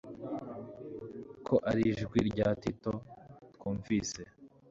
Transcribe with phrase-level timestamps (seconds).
[1.45, 2.91] ko ari ijwi rya Tito
[3.55, 4.21] twumvise